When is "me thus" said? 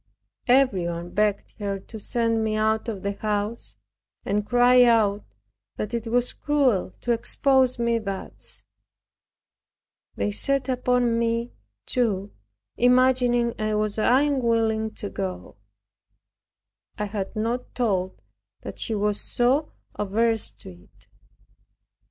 7.77-8.63